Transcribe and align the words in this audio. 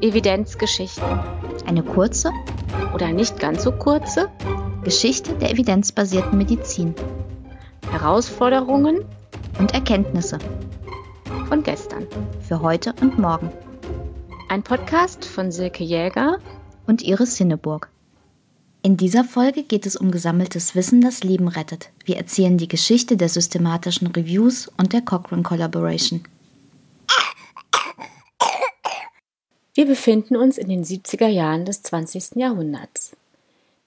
Evidenzgeschichten. 0.00 1.20
Eine 1.66 1.82
kurze 1.82 2.30
oder 2.94 3.12
nicht 3.12 3.40
ganz 3.40 3.64
so 3.64 3.72
kurze 3.72 4.28
Geschichte 4.84 5.34
der 5.34 5.50
evidenzbasierten 5.50 6.38
Medizin. 6.38 6.94
Herausforderungen 7.90 9.04
und 9.58 9.74
Erkenntnisse 9.74 10.38
von 11.48 11.62
gestern. 11.62 12.06
Für 12.40 12.60
heute 12.62 12.94
und 13.00 13.18
morgen. 13.18 13.50
Ein 14.48 14.62
Podcast 14.62 15.24
von 15.24 15.50
Silke 15.50 15.82
Jäger 15.82 16.38
und 16.86 17.02
Iris 17.02 17.36
Sinneburg. 17.36 17.88
In 18.86 18.96
dieser 18.96 19.24
Folge 19.24 19.64
geht 19.64 19.84
es 19.84 19.96
um 19.96 20.12
gesammeltes 20.12 20.76
Wissen, 20.76 21.00
das 21.00 21.24
Leben 21.24 21.48
rettet. 21.48 21.90
Wir 22.04 22.18
erzählen 22.18 22.56
die 22.56 22.68
Geschichte 22.68 23.16
der 23.16 23.28
systematischen 23.28 24.06
Reviews 24.06 24.70
und 24.76 24.92
der 24.92 25.00
Cochrane 25.00 25.42
Collaboration. 25.42 26.22
Wir 29.74 29.86
befinden 29.86 30.36
uns 30.36 30.56
in 30.56 30.68
den 30.68 30.84
70er 30.84 31.26
Jahren 31.26 31.64
des 31.64 31.82
20. 31.82 32.36
Jahrhunderts. 32.36 33.16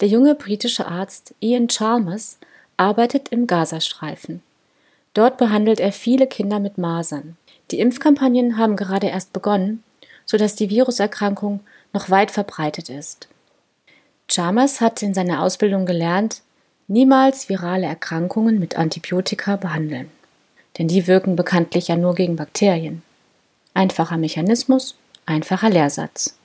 Der 0.02 0.10
junge 0.10 0.36
britische 0.36 0.86
Arzt 0.86 1.34
Ian 1.40 1.70
Chalmers 1.70 2.38
arbeitet 2.76 3.30
im 3.30 3.48
Gazastreifen. 3.48 4.44
Dort 5.14 5.38
behandelt 5.38 5.80
er 5.80 5.94
viele 5.94 6.28
Kinder 6.28 6.60
mit 6.60 6.78
Masern. 6.78 7.38
Die 7.72 7.80
Impfkampagnen 7.80 8.58
haben 8.58 8.76
gerade 8.76 9.08
erst 9.08 9.32
begonnen, 9.32 9.82
sodass 10.26 10.56
die 10.56 10.70
Viruserkrankung 10.70 11.62
noch 11.94 12.10
weit 12.10 12.32
verbreitet 12.32 12.90
ist. 12.90 13.30
Chalmers 14.30 14.80
hat 14.80 15.02
in 15.02 15.14
seiner 15.14 15.44
Ausbildung 15.44 15.86
gelernt, 15.86 16.42
niemals 16.88 17.50
virale 17.50 17.88
Erkrankungen 17.88 18.60
mit 18.60 18.78
Antibiotika 18.78 19.58
behandeln. 19.58 20.10
Denn 20.78 20.88
die 20.88 21.08
wirken 21.08 21.36
bekanntlich 21.36 21.90
ja 21.90 21.98
nur 21.98 22.16
gegen 22.16 22.36
Bakterien. 22.36 23.02
Einfacher 23.74 24.18
Mechanismus 24.18 24.96
Einfacher 25.30 25.70
Lehrsatz. 25.70 26.40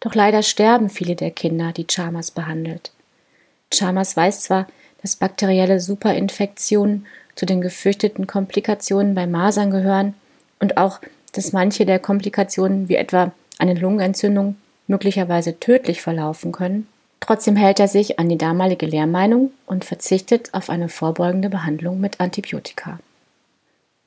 Doch 0.00 0.14
leider 0.14 0.42
sterben 0.42 0.88
viele 0.88 1.16
der 1.16 1.30
Kinder, 1.30 1.72
die 1.72 1.86
Chalmers 1.86 2.30
behandelt. 2.30 2.92
Chalmers 3.70 4.16
weiß 4.16 4.40
zwar, 4.40 4.68
dass 5.02 5.16
bakterielle 5.16 5.78
Superinfektionen 5.78 7.04
zu 7.34 7.44
den 7.44 7.60
gefürchteten 7.60 8.26
Komplikationen 8.26 9.14
bei 9.14 9.26
Masern 9.26 9.70
gehören 9.70 10.14
und 10.60 10.78
auch, 10.78 10.98
dass 11.34 11.52
manche 11.52 11.84
der 11.84 11.98
Komplikationen 11.98 12.88
wie 12.88 12.96
etwa 12.96 13.32
eine 13.58 13.74
Lungenentzündung 13.74 14.56
möglicherweise 14.88 15.60
tödlich 15.60 16.02
verlaufen 16.02 16.50
können, 16.50 16.88
trotzdem 17.20 17.54
hält 17.54 17.78
er 17.78 17.88
sich 17.88 18.18
an 18.18 18.28
die 18.28 18.38
damalige 18.38 18.86
Lehrmeinung 18.86 19.52
und 19.66 19.84
verzichtet 19.84 20.52
auf 20.52 20.70
eine 20.70 20.88
vorbeugende 20.88 21.50
Behandlung 21.50 22.00
mit 22.00 22.20
Antibiotika. 22.20 22.98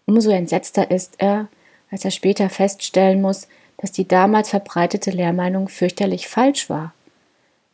Umso 0.05 0.31
entsetzter 0.31 0.91
ist 0.91 1.15
er, 1.19 1.47
als 1.89 2.03
er 2.03 2.11
später 2.11 2.49
feststellen 2.49 3.21
muss, 3.21 3.47
dass 3.77 3.91
die 3.91 4.07
damals 4.07 4.49
verbreitete 4.49 5.11
Lehrmeinung 5.11 5.69
fürchterlich 5.69 6.27
falsch 6.27 6.69
war. 6.69 6.93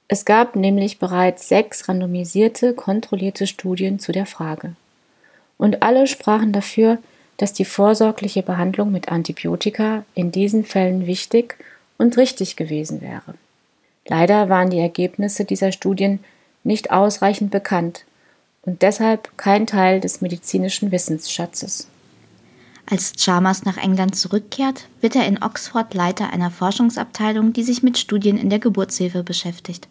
Es 0.07 0.23
gab 0.23 0.55
nämlich 0.55 0.99
bereits 0.99 1.49
sechs 1.49 1.89
randomisierte, 1.89 2.73
kontrollierte 2.73 3.45
Studien 3.45 3.99
zu 3.99 4.11
der 4.11 4.25
Frage. 4.25 4.75
Und 5.57 5.83
alle 5.83 6.07
sprachen 6.07 6.53
dafür, 6.53 6.99
dass 7.35 7.53
die 7.53 7.65
vorsorgliche 7.65 8.41
Behandlung 8.41 8.91
mit 8.91 9.09
Antibiotika 9.09 10.03
in 10.15 10.31
diesen 10.31 10.63
Fällen 10.63 11.07
wichtig 11.07 11.57
und 11.97 12.17
richtig 12.17 12.55
gewesen 12.55 13.01
wäre. 13.01 13.35
Leider 14.07 14.49
waren 14.49 14.69
die 14.69 14.79
Ergebnisse 14.79 15.45
dieser 15.45 15.71
Studien 15.71 16.19
nicht 16.63 16.91
ausreichend 16.91 17.51
bekannt 17.51 18.05
und 18.61 18.81
deshalb 18.81 19.37
kein 19.37 19.67
Teil 19.67 19.99
des 19.99 20.21
medizinischen 20.21 20.91
Wissensschatzes. 20.91 21.87
Als 22.89 23.13
Chalmers 23.17 23.65
nach 23.65 23.77
England 23.77 24.15
zurückkehrt, 24.15 24.87
wird 25.01 25.15
er 25.15 25.27
in 25.27 25.43
Oxford 25.43 25.93
Leiter 25.93 26.31
einer 26.31 26.51
Forschungsabteilung, 26.51 27.51
die 27.51 27.63
sich 27.63 27.83
mit 27.83 27.97
Studien 27.97 28.37
in 28.37 28.49
der 28.49 28.59
Geburtshilfe 28.59 29.23
beschäftigt. 29.23 29.89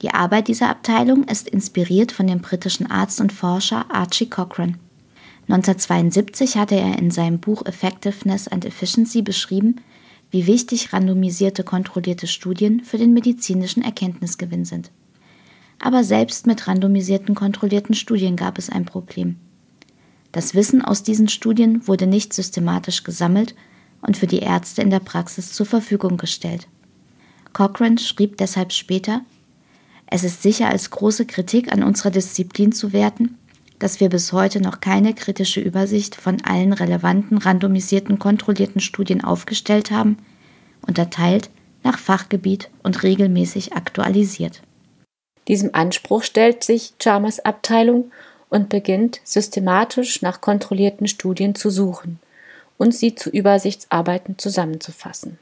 Die 0.00 0.14
Arbeit 0.14 0.48
dieser 0.48 0.70
Abteilung 0.70 1.24
ist 1.24 1.48
inspiriert 1.48 2.12
von 2.12 2.26
dem 2.26 2.40
britischen 2.40 2.90
Arzt 2.90 3.20
und 3.20 3.32
Forscher 3.32 3.84
Archie 3.90 4.30
Cochrane. 4.30 4.78
1972 5.48 6.56
hatte 6.56 6.76
er 6.76 6.98
in 6.98 7.10
seinem 7.10 7.40
Buch 7.40 7.66
Effectiveness 7.66 8.48
and 8.48 8.64
Efficiency 8.64 9.20
beschrieben, 9.20 9.82
wie 10.30 10.46
wichtig 10.46 10.92
randomisierte 10.92 11.64
kontrollierte 11.64 12.26
Studien 12.26 12.84
für 12.84 12.98
den 12.98 13.12
medizinischen 13.12 13.82
Erkenntnisgewinn 13.82 14.64
sind. 14.64 14.90
Aber 15.78 16.04
selbst 16.04 16.46
mit 16.46 16.68
randomisierten 16.68 17.34
kontrollierten 17.34 17.94
Studien 17.94 18.36
gab 18.36 18.58
es 18.58 18.70
ein 18.70 18.84
Problem. 18.84 19.36
Das 20.32 20.54
Wissen 20.54 20.82
aus 20.82 21.02
diesen 21.02 21.28
Studien 21.28 21.86
wurde 21.88 22.06
nicht 22.06 22.32
systematisch 22.32 23.02
gesammelt 23.02 23.54
und 24.02 24.16
für 24.16 24.26
die 24.26 24.38
Ärzte 24.38 24.82
in 24.82 24.90
der 24.90 25.00
Praxis 25.00 25.52
zur 25.52 25.66
Verfügung 25.66 26.16
gestellt. 26.16 26.68
Cochrane 27.52 27.98
schrieb 27.98 28.36
deshalb 28.36 28.72
später, 28.72 29.22
es 30.06 30.24
ist 30.24 30.42
sicher 30.42 30.68
als 30.68 30.90
große 30.90 31.26
Kritik 31.26 31.72
an 31.72 31.82
unserer 31.82 32.10
Disziplin 32.10 32.72
zu 32.72 32.92
werten, 32.92 33.38
dass 33.80 33.98
wir 33.98 34.10
bis 34.10 34.32
heute 34.32 34.60
noch 34.60 34.80
keine 34.80 35.14
kritische 35.14 35.60
Übersicht 35.60 36.14
von 36.14 36.40
allen 36.44 36.72
relevanten 36.72 37.38
randomisierten 37.38 38.20
kontrollierten 38.20 38.80
Studien 38.80 39.24
aufgestellt 39.24 39.90
haben, 39.90 40.18
unterteilt 40.86 41.50
nach 41.82 41.98
Fachgebiet 41.98 42.68
und 42.82 43.02
regelmäßig 43.02 43.72
aktualisiert. 43.72 44.62
Diesem 45.48 45.74
Anspruch 45.74 46.22
stellt 46.22 46.62
sich 46.62 46.92
Chalmers 46.98 47.40
Abteilung 47.40 48.12
und 48.50 48.68
beginnt 48.68 49.20
systematisch 49.24 50.22
nach 50.22 50.40
kontrollierten 50.40 51.08
Studien 51.08 51.54
zu 51.54 51.70
suchen 51.70 52.20
und 52.76 52.94
sie 52.94 53.14
zu 53.14 53.30
Übersichtsarbeiten 53.30 54.38
zusammenzufassen. 54.38 55.38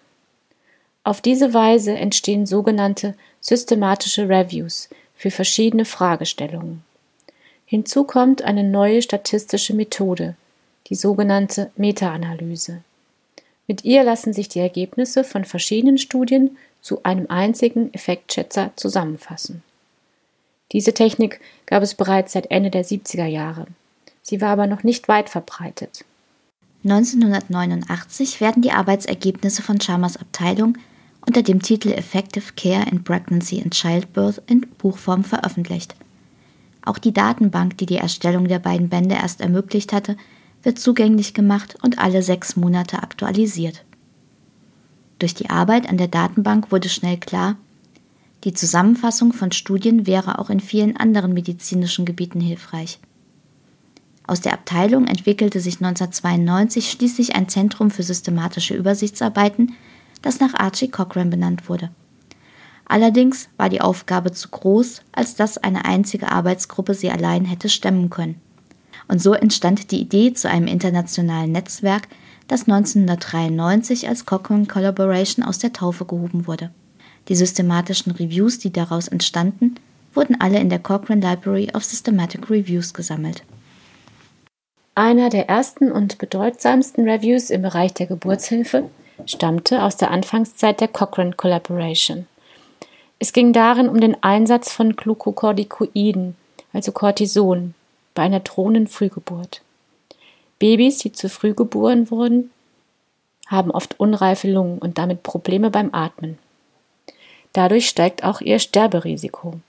Auf 1.02 1.20
diese 1.20 1.54
Weise 1.54 1.92
entstehen 1.92 2.46
sogenannte 2.46 3.14
systematische 3.40 4.28
Reviews 4.28 4.88
für 5.14 5.30
verschiedene 5.30 5.84
Fragestellungen. 5.84 6.84
Hinzu 7.70 8.04
kommt 8.04 8.40
eine 8.40 8.64
neue 8.64 9.02
statistische 9.02 9.74
Methode, 9.74 10.36
die 10.86 10.94
sogenannte 10.94 11.70
Meta-Analyse. 11.76 12.80
Mit 13.66 13.84
ihr 13.84 14.04
lassen 14.04 14.32
sich 14.32 14.48
die 14.48 14.60
Ergebnisse 14.60 15.22
von 15.22 15.44
verschiedenen 15.44 15.98
Studien 15.98 16.56
zu 16.80 17.02
einem 17.02 17.26
einzigen 17.28 17.92
Effektschätzer 17.92 18.70
zusammenfassen. 18.76 19.62
Diese 20.72 20.94
Technik 20.94 21.42
gab 21.66 21.82
es 21.82 21.94
bereits 21.94 22.32
seit 22.32 22.50
Ende 22.50 22.70
der 22.70 22.86
70er 22.86 23.26
Jahre. 23.26 23.66
Sie 24.22 24.40
war 24.40 24.48
aber 24.48 24.66
noch 24.66 24.82
nicht 24.82 25.06
weit 25.06 25.28
verbreitet. 25.28 26.06
1989 26.84 28.40
werden 28.40 28.62
die 28.62 28.72
Arbeitsergebnisse 28.72 29.60
von 29.60 29.78
Chalmers 29.78 30.16
Abteilung 30.16 30.78
unter 31.26 31.42
dem 31.42 31.60
Titel 31.60 31.90
Effective 31.90 32.54
Care 32.56 32.86
in 32.90 33.04
Pregnancy 33.04 33.60
and 33.60 33.74
Childbirth 33.74 34.40
in 34.46 34.62
Buchform 34.78 35.22
veröffentlicht. 35.22 35.94
Auch 36.88 36.96
die 36.96 37.12
Datenbank, 37.12 37.76
die 37.76 37.84
die 37.84 37.98
Erstellung 37.98 38.48
der 38.48 38.60
beiden 38.60 38.88
Bände 38.88 39.16
erst 39.16 39.42
ermöglicht 39.42 39.92
hatte, 39.92 40.16
wird 40.62 40.78
zugänglich 40.78 41.34
gemacht 41.34 41.76
und 41.82 41.98
alle 41.98 42.22
sechs 42.22 42.56
Monate 42.56 43.02
aktualisiert. 43.02 43.84
Durch 45.18 45.34
die 45.34 45.50
Arbeit 45.50 45.86
an 45.86 45.98
der 45.98 46.08
Datenbank 46.08 46.72
wurde 46.72 46.88
schnell 46.88 47.18
klar, 47.18 47.56
die 48.44 48.54
Zusammenfassung 48.54 49.34
von 49.34 49.52
Studien 49.52 50.06
wäre 50.06 50.38
auch 50.38 50.48
in 50.48 50.60
vielen 50.60 50.96
anderen 50.96 51.34
medizinischen 51.34 52.06
Gebieten 52.06 52.40
hilfreich. 52.40 52.98
Aus 54.26 54.40
der 54.40 54.54
Abteilung 54.54 55.06
entwickelte 55.06 55.60
sich 55.60 55.82
1992 55.84 56.90
schließlich 56.90 57.36
ein 57.36 57.50
Zentrum 57.50 57.90
für 57.90 58.02
systematische 58.02 58.74
Übersichtsarbeiten, 58.74 59.74
das 60.22 60.40
nach 60.40 60.54
Archie 60.54 60.88
Cochrane 60.88 61.28
benannt 61.28 61.68
wurde. 61.68 61.90
Allerdings 62.88 63.50
war 63.58 63.68
die 63.68 63.82
Aufgabe 63.82 64.32
zu 64.32 64.48
groß, 64.48 65.02
als 65.12 65.34
dass 65.34 65.58
eine 65.58 65.84
einzige 65.84 66.32
Arbeitsgruppe 66.32 66.94
sie 66.94 67.10
allein 67.10 67.44
hätte 67.44 67.68
stemmen 67.68 68.08
können. 68.08 68.40
Und 69.08 69.22
so 69.22 69.34
entstand 69.34 69.90
die 69.90 70.00
Idee 70.00 70.32
zu 70.32 70.48
einem 70.48 70.66
internationalen 70.66 71.52
Netzwerk, 71.52 72.08
das 72.48 72.62
1993 72.62 74.08
als 74.08 74.24
Cochrane 74.24 74.66
Collaboration 74.66 75.44
aus 75.44 75.58
der 75.58 75.74
Taufe 75.74 76.06
gehoben 76.06 76.46
wurde. 76.46 76.70
Die 77.28 77.36
systematischen 77.36 78.12
Reviews, 78.12 78.58
die 78.58 78.72
daraus 78.72 79.08
entstanden, 79.08 79.74
wurden 80.14 80.40
alle 80.40 80.58
in 80.58 80.70
der 80.70 80.78
Cochrane 80.78 81.20
Library 81.20 81.70
of 81.74 81.84
Systematic 81.84 82.48
Reviews 82.48 82.94
gesammelt. 82.94 83.42
Einer 84.94 85.28
der 85.28 85.48
ersten 85.48 85.92
und 85.92 86.18
bedeutsamsten 86.18 87.08
Reviews 87.08 87.50
im 87.50 87.62
Bereich 87.62 87.92
der 87.94 88.06
Geburtshilfe 88.06 88.88
stammte 89.26 89.82
aus 89.82 89.96
der 89.96 90.10
Anfangszeit 90.10 90.80
der 90.80 90.88
Cochrane 90.88 91.34
Collaboration. 91.34 92.26
Es 93.18 93.32
ging 93.32 93.52
darin 93.52 93.88
um 93.88 94.00
den 94.00 94.22
Einsatz 94.22 94.72
von 94.72 94.94
Glucocorticoiden, 94.94 96.36
also 96.72 96.92
Cortison, 96.92 97.74
bei 98.14 98.22
einer 98.22 98.40
drohenden 98.40 98.86
Frühgeburt. 98.86 99.62
Babys, 100.58 100.98
die 100.98 101.12
zu 101.12 101.28
früh 101.28 101.54
geboren 101.54 102.10
wurden, 102.10 102.50
haben 103.46 103.70
oft 103.70 103.98
unreife 103.98 104.50
Lungen 104.50 104.78
und 104.78 104.98
damit 104.98 105.22
Probleme 105.22 105.70
beim 105.70 105.90
Atmen. 105.92 106.38
Dadurch 107.52 107.88
steigt 107.88 108.24
auch 108.24 108.40
ihr 108.40 108.58
Sterberisiko. 108.58 109.60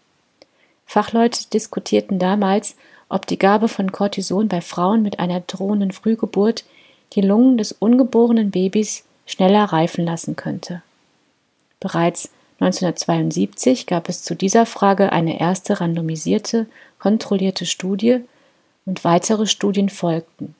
Fachleute 0.86 1.48
diskutierten 1.54 2.19
damals, 2.19 2.75
ob 3.07 3.25
die 3.25 3.40
Gabe 3.40 3.68
von 3.68 3.92
Cortison 3.92 4.48
bei 4.48 4.62
Frauen 4.62 5.01
mit 5.01 5.19
einer 5.19 5.40
drohenden 5.40 5.92
Frühgeburt 5.92 6.66
die 7.13 7.22
Lungen 7.22 7.57
des 7.57 7.72
ungeborenen 7.72 8.51
Babys 8.51 9.06
schneller 9.25 9.66
reifen 9.66 10.06
lassen 10.06 10.36
könnte. 10.36 10.81
Bereits 11.80 12.30
1972 12.60 13.86
gab 13.86 14.10
es 14.10 14.24
zu 14.24 14.36
dieser 14.36 14.66
Frage 14.66 15.12
eine 15.12 15.40
erste 15.40 15.80
randomisierte, 15.80 16.68
kontrollierte 17.00 17.66
Studie 17.66 18.20
und 18.86 19.04
weitere 19.04 19.48
Studien 19.48 19.90
folgten. 19.90 20.56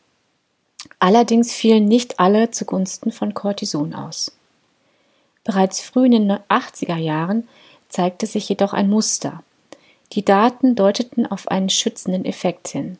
Allerdings 1.00 1.54
fielen 1.54 1.86
nicht 1.86 2.20
alle 2.20 2.52
zugunsten 2.52 3.12
von 3.12 3.34
Cortison 3.34 3.94
aus. 3.94 4.32
Bereits 5.44 5.82
früh 5.82 6.06
in 6.06 6.12
den 6.12 6.32
80er 6.32 6.96
Jahren 6.98 7.48
zeigte 7.90 8.28
sich 8.28 8.48
jedoch 8.48 8.74
ein 8.74 8.90
Muster. 8.90 9.44
Die 10.14 10.24
Daten 10.24 10.76
deuteten 10.76 11.26
auf 11.26 11.50
einen 11.50 11.70
schützenden 11.70 12.24
Effekt 12.24 12.70
hin. 12.70 12.98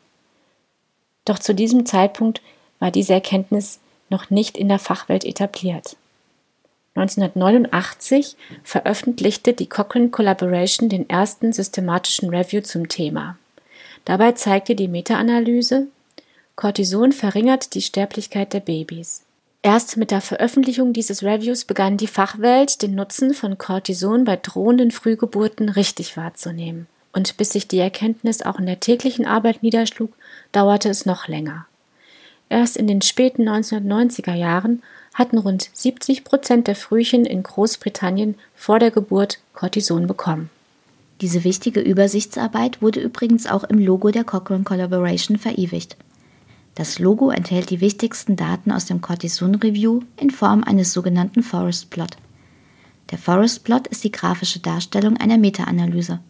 Doch 1.24 1.38
zu 1.38 1.54
diesem 1.54 1.86
Zeitpunkt 1.86 2.42
war 2.78 2.90
diese 2.90 3.14
Erkenntnis 3.14 3.80
noch 4.10 4.30
nicht 4.30 4.58
in 4.58 4.68
der 4.68 4.78
Fachwelt 4.78 5.24
etabliert. 5.24 5.96
1989 7.00 8.36
veröffentlichte 8.62 9.52
die 9.54 9.68
Cochrane 9.68 10.10
Collaboration 10.10 10.88
den 10.88 11.08
ersten 11.08 11.52
systematischen 11.52 12.28
Review 12.30 12.60
zum 12.60 12.88
Thema. 12.88 13.38
Dabei 14.04 14.32
zeigte 14.32 14.74
die 14.74 14.88
Meta-Analyse, 14.88 15.86
Cortison 16.56 17.12
verringert 17.12 17.74
die 17.74 17.80
Sterblichkeit 17.80 18.52
der 18.52 18.60
Babys. 18.60 19.22
Erst 19.62 19.96
mit 19.96 20.10
der 20.10 20.20
Veröffentlichung 20.20 20.92
dieses 20.92 21.22
Reviews 21.22 21.64
begann 21.64 21.96
die 21.96 22.06
Fachwelt, 22.06 22.82
den 22.82 22.94
Nutzen 22.94 23.34
von 23.34 23.58
Cortison 23.58 24.24
bei 24.24 24.36
drohenden 24.36 24.90
Frühgeburten 24.90 25.68
richtig 25.68 26.16
wahrzunehmen. 26.16 26.86
Und 27.12 27.36
bis 27.36 27.52
sich 27.52 27.66
die 27.66 27.78
Erkenntnis 27.78 28.42
auch 28.42 28.58
in 28.58 28.66
der 28.66 28.80
täglichen 28.80 29.26
Arbeit 29.26 29.62
niederschlug, 29.62 30.12
dauerte 30.52 30.88
es 30.88 31.06
noch 31.06 31.28
länger. 31.28 31.66
Erst 32.50 32.76
in 32.76 32.88
den 32.88 33.00
späten 33.00 33.48
1990er 33.48 34.34
Jahren 34.34 34.82
hatten 35.14 35.38
rund 35.38 35.70
70 35.72 36.24
Prozent 36.24 36.66
der 36.66 36.74
Frühchen 36.74 37.24
in 37.24 37.44
Großbritannien 37.44 38.34
vor 38.54 38.80
der 38.80 38.90
Geburt 38.90 39.38
Cortison 39.54 40.06
bekommen. 40.06 40.50
Diese 41.20 41.44
wichtige 41.44 41.80
Übersichtsarbeit 41.80 42.82
wurde 42.82 43.00
übrigens 43.00 43.46
auch 43.46 43.64
im 43.64 43.78
Logo 43.78 44.10
der 44.10 44.24
Cochrane 44.24 44.64
Collaboration 44.64 45.38
verewigt. 45.38 45.96
Das 46.74 46.98
Logo 46.98 47.30
enthält 47.30 47.70
die 47.70 47.80
wichtigsten 47.80 48.36
Daten 48.36 48.72
aus 48.72 48.86
dem 48.86 49.00
Cortison 49.00 49.54
Review 49.56 50.00
in 50.16 50.30
Form 50.30 50.64
eines 50.64 50.92
sogenannten 50.92 51.42
Forest 51.42 51.90
Plot. 51.90 52.16
Der 53.10 53.18
Forest 53.18 53.64
Plot 53.64 53.86
ist 53.88 54.02
die 54.02 54.12
grafische 54.12 54.60
Darstellung 54.60 55.16
einer 55.18 55.38
Meta-Analyse. 55.38 56.20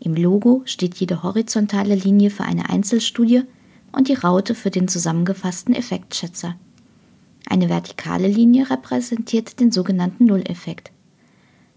Im 0.00 0.14
Logo 0.16 0.62
steht 0.64 0.96
jede 0.96 1.22
horizontale 1.22 1.94
Linie 1.94 2.30
für 2.30 2.44
eine 2.44 2.68
Einzelstudie 2.68 3.44
und 3.92 4.08
die 4.08 4.14
Raute 4.14 4.54
für 4.54 4.70
den 4.70 4.88
zusammengefassten 4.88 5.74
Effektschätzer. 5.74 6.56
Eine 7.48 7.68
vertikale 7.68 8.28
Linie 8.28 8.70
repräsentiert 8.70 9.60
den 9.60 9.72
sogenannten 9.72 10.26
Nulleffekt. 10.26 10.90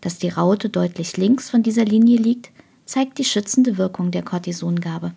Dass 0.01 0.19
die 0.19 0.29
Raute 0.29 0.69
deutlich 0.69 1.17
links 1.17 1.49
von 1.49 1.63
dieser 1.63 1.85
Linie 1.85 2.17
liegt, 2.17 2.51
zeigt 2.85 3.17
die 3.17 3.23
schützende 3.23 3.77
Wirkung 3.77 4.11
der 4.11 4.23
Cortisongabe. 4.23 5.13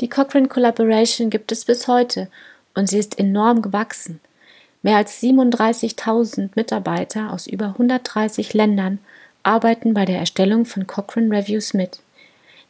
Die 0.00 0.08
Cochrane 0.08 0.48
Collaboration 0.48 1.30
gibt 1.30 1.50
es 1.52 1.64
bis 1.64 1.88
heute 1.88 2.28
und 2.74 2.88
sie 2.88 2.98
ist 2.98 3.18
enorm 3.18 3.62
gewachsen. 3.62 4.20
Mehr 4.82 4.98
als 4.98 5.20
37.000 5.22 6.50
Mitarbeiter 6.54 7.32
aus 7.32 7.46
über 7.46 7.68
130 7.68 8.52
Ländern 8.52 8.98
arbeiten 9.42 9.94
bei 9.94 10.04
der 10.04 10.18
Erstellung 10.18 10.66
von 10.66 10.86
Cochrane 10.86 11.34
Reviews 11.34 11.72
mit. 11.72 12.00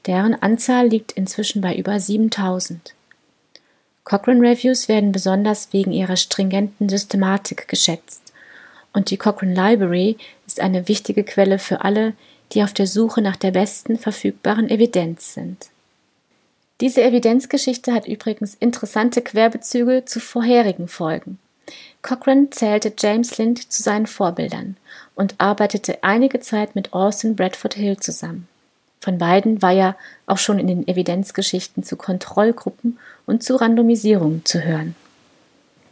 Deren 0.07 0.41
Anzahl 0.41 0.87
liegt 0.87 1.13
inzwischen 1.13 1.61
bei 1.61 1.75
über 1.75 1.99
7000. 1.99 2.95
Cochrane 4.07 4.41
Reviews 4.41 4.89
werden 4.89 5.11
besonders 5.11 5.73
wegen 5.73 5.91
ihrer 5.91 6.17
stringenten 6.17 6.89
Systematik 6.89 7.67
geschätzt. 7.67 8.23
Und 8.93 9.11
die 9.11 9.17
Cochrane 9.17 9.53
Library 9.53 10.17
ist 10.47 10.61
eine 10.61 10.87
wichtige 10.87 11.25
Quelle 11.25 11.59
für 11.59 11.81
alle, 11.83 12.13
die 12.53 12.63
auf 12.63 12.73
der 12.73 12.87
Suche 12.87 13.21
nach 13.21 13.35
der 13.35 13.51
besten 13.51 13.99
verfügbaren 13.99 14.71
Evidenz 14.71 15.35
sind. 15.35 15.71
Diese 16.81 17.03
Evidenzgeschichte 17.03 17.93
hat 17.93 18.07
übrigens 18.07 18.55
interessante 18.55 19.23
Querbezüge 19.23 20.05
zu 20.05 20.21
vorherigen 20.21 20.87
Folgen. 20.87 21.41
Cochrane 22.03 22.51
zählte 22.51 22.93
James 22.97 23.39
Lind 23.39 23.73
zu 23.73 23.83
seinen 23.83 24.07
Vorbildern 24.07 24.77
und 25.17 25.35
arbeitete 25.39 26.05
einige 26.05 26.39
Zeit 26.39 26.77
mit 26.77 26.93
Austin 26.93 27.35
Bradford 27.35 27.75
Hill 27.75 27.97
zusammen. 27.97 28.47
Von 29.07 29.19
beiden 29.19 29.63
war 29.63 29.71
ja 29.71 29.95
auch 30.27 30.39
schon 30.39 30.59
in 30.59 30.67
den 30.67 30.89
Evidenzgeschichten 30.89 31.85
zu 31.85 31.95
Kontrollgruppen 31.95 32.99
und 33.25 33.41
zu 33.45 33.55
Randomisierungen 33.55 34.45
zu 34.45 34.65
hören. 34.65 34.97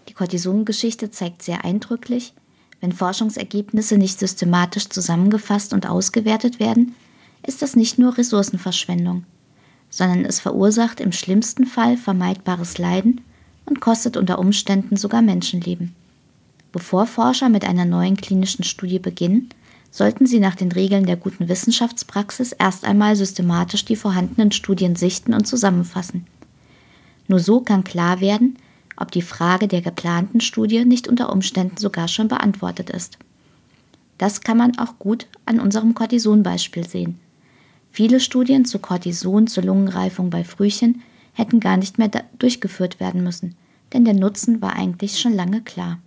Die 0.08 0.14
Cortisongeschichte 0.14 1.12
zeigt 1.12 1.44
sehr 1.44 1.64
eindrücklich, 1.64 2.32
wenn 2.81 2.90
Forschungsergebnisse 2.90 3.99
nicht 3.99 4.19
systematisch 4.19 4.88
zusammengefasst 4.88 5.72
und 5.72 5.88
ausgewertet 5.88 6.58
werden, 6.58 6.96
ist 7.46 7.62
das 7.62 7.76
nicht 7.76 8.00
nur 8.00 8.19
Ressourcenverschwendung, 8.19 9.22
sondern 9.90 10.25
es 10.25 10.40
verursacht 10.40 10.99
im 10.99 11.12
schlimmsten 11.12 11.66
Fall 11.66 11.96
vermeidbares 11.96 12.78
Leiden 12.78 13.20
und 13.64 13.81
kostet 13.81 14.16
unter 14.16 14.40
Umständen 14.40 14.96
sogar 14.96 15.22
Menschenleben. 15.22 15.94
Bevor 16.72 17.06
Forscher 17.06 17.49
mit 17.49 17.64
einer 17.64 17.84
neuen 17.84 18.16
klinischen 18.16 18.64
Studie 18.64 18.99
beginnen, 18.99 19.50
sollten 19.94 20.26
sie 20.26 20.41
nach 20.41 20.56
den 20.56 20.73
Regeln 20.73 21.06
der 21.06 21.17
guten 21.17 21.49
Wissenschaftspraxis 21.49 22.50
erst 22.50 22.85
einmal 22.85 23.14
systematisch 23.14 23.85
die 23.85 23.94
vorhandenen 23.94 24.50
Studien 24.50 24.96
sichten 24.96 25.32
und 25.32 25.46
zusammenfassen. 25.46 26.26
Nur 27.29 27.38
so 27.38 27.61
kann 27.61 27.85
klar 27.85 28.20
werden, 28.20 28.56
ob 28.96 29.12
die 29.12 29.23
Frage 29.23 29.69
der 29.69 29.82
geplanten 29.82 30.41
Studie 30.41 30.85
nicht 30.85 31.06
unter 31.06 31.32
Umständen 31.32 31.76
sogar 31.76 32.08
schon 32.08 32.26
beantwortet 32.26 32.91
ist. 32.91 33.19
Das 34.19 34.41
kann 34.41 34.56
man 34.56 34.76
auch 34.79 34.99
gut 34.99 35.29
an 35.46 35.61
unserem 35.61 35.94
Cortison-Beispiel 35.94 36.88
sehen. 36.88 37.20
Viele 37.93 38.19
Studien 38.19 38.64
zu 38.64 38.81
Cortison 38.81 39.47
zur 39.47 39.62
Lungenreifung 39.62 40.29
bei 40.29 40.43
Frühchen 40.43 41.02
hätten 41.35 41.61
gar 41.61 41.76
nicht 41.76 41.99
mehr 41.99 42.11
durchgeführt 42.40 42.99
werden 42.99 43.23
müssen, 43.23 43.55
denn 43.93 44.05
der 44.05 44.14
Nutzen 44.14 44.61
war 44.61 44.75
eigentlich 44.75 45.20
schon 45.20 45.35
lange 45.35 45.61
klar. 45.61 46.00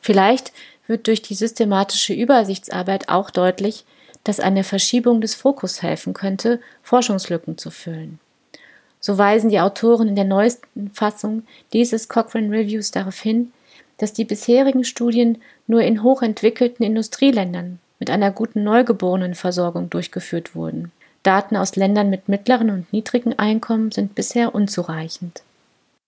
Vielleicht 0.00 0.52
wird 0.86 1.06
durch 1.06 1.22
die 1.22 1.34
systematische 1.34 2.14
Übersichtsarbeit 2.14 3.08
auch 3.08 3.30
deutlich, 3.30 3.84
dass 4.24 4.40
eine 4.40 4.64
Verschiebung 4.64 5.20
des 5.20 5.34
Fokus 5.34 5.82
helfen 5.82 6.14
könnte, 6.14 6.60
Forschungslücken 6.82 7.58
zu 7.58 7.70
füllen. 7.70 8.18
So 9.00 9.16
weisen 9.16 9.50
die 9.50 9.60
Autoren 9.60 10.08
in 10.08 10.16
der 10.16 10.24
neuesten 10.24 10.90
Fassung 10.92 11.44
dieses 11.72 12.08
Cochrane 12.08 12.50
Reviews 12.50 12.90
darauf 12.90 13.20
hin, 13.20 13.52
dass 13.98 14.12
die 14.12 14.24
bisherigen 14.24 14.84
Studien 14.84 15.38
nur 15.66 15.82
in 15.82 16.02
hochentwickelten 16.02 16.84
Industrieländern 16.84 17.78
mit 17.98 18.10
einer 18.10 18.30
guten 18.30 18.64
Neugeborenenversorgung 18.64 19.90
durchgeführt 19.90 20.54
wurden. 20.54 20.92
Daten 21.22 21.56
aus 21.56 21.76
Ländern 21.76 22.10
mit 22.10 22.28
mittleren 22.28 22.70
und 22.70 22.92
niedrigen 22.92 23.38
Einkommen 23.38 23.90
sind 23.90 24.14
bisher 24.14 24.54
unzureichend. 24.54 25.42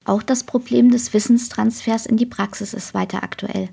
Auch 0.04 0.22
das 0.22 0.44
Problem 0.44 0.90
des 0.90 1.12
Wissenstransfers 1.12 2.06
in 2.06 2.16
die 2.16 2.26
Praxis 2.26 2.74
ist 2.74 2.94
weiter 2.94 3.22
aktuell. 3.22 3.68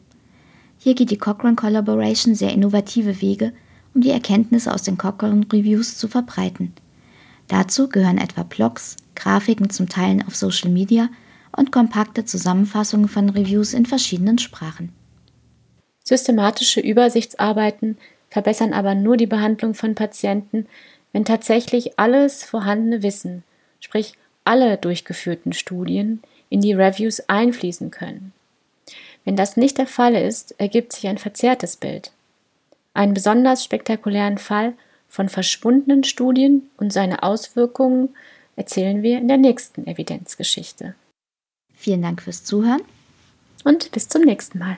Hier 0.87 0.95
geht 0.95 1.11
die 1.11 1.17
Cochrane 1.17 1.57
Collaboration 1.57 2.33
sehr 2.33 2.53
innovative 2.53 3.19
Wege, 3.19 3.51
um 3.93 3.99
die 3.99 4.11
Erkenntnisse 4.11 4.73
aus 4.73 4.83
den 4.83 4.97
Cochrane 4.97 5.45
Reviews 5.51 5.97
zu 5.97 6.07
verbreiten. 6.07 6.71
Dazu 7.49 7.89
gehören 7.89 8.17
etwa 8.17 8.43
Blogs, 8.43 8.95
Grafiken 9.13 9.69
zum 9.69 9.89
Teilen 9.89 10.25
auf 10.25 10.37
Social 10.37 10.71
Media 10.71 11.09
und 11.51 11.73
kompakte 11.73 12.23
Zusammenfassungen 12.23 13.09
von 13.09 13.27
Reviews 13.27 13.73
in 13.73 13.85
verschiedenen 13.85 14.37
Sprachen. 14.37 14.93
Systematische 16.05 16.79
Übersichtsarbeiten 16.79 17.97
verbessern 18.29 18.71
aber 18.71 18.95
nur 18.95 19.17
die 19.17 19.27
Behandlung 19.27 19.73
von 19.73 19.93
Patienten, 19.93 20.67
wenn 21.11 21.25
tatsächlich 21.25 21.99
alles 21.99 22.45
vorhandene 22.45 23.03
Wissen, 23.03 23.43
sprich 23.81 24.13
alle 24.45 24.77
durchgeführten 24.77 25.51
Studien, 25.51 26.21
in 26.47 26.61
die 26.61 26.71
Reviews 26.71 27.19
einfließen 27.27 27.91
können. 27.91 28.31
Wenn 29.27 29.35
das 29.35 29.57
nicht 29.57 29.77
der 29.77 29.87
Fall 29.87 30.15
ist, 30.15 30.55
ergibt 30.57 30.93
sich 30.93 31.05
ein 31.05 31.17
verzerrtes 31.17 31.75
Bild. 31.75 32.13
Einen 32.93 33.13
besonders 33.13 33.61
spektakulären 33.61 34.37
Fall 34.37 34.71
von 35.09 35.27
verschwundenen 35.27 36.05
Studien 36.05 36.69
und 36.77 36.93
seine 36.93 37.23
Auswirkungen 37.23 38.15
erzählen 38.55 39.03
wir 39.03 39.17
in 39.17 39.27
der 39.27 39.35
nächsten 39.35 39.85
Evidenzgeschichte. 39.85 40.95
Vielen 41.75 42.03
Dank 42.03 42.21
fürs 42.21 42.45
Zuhören 42.45 42.83
und 43.65 43.91
bis 43.91 44.07
zum 44.07 44.21
nächsten 44.21 44.59
Mal. 44.59 44.77